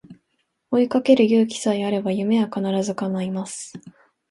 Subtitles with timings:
[0.71, 3.73] 追いかける勇気さえあれば夢は必ず叶います